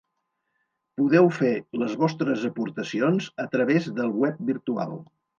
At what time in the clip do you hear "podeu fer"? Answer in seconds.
0.99-1.51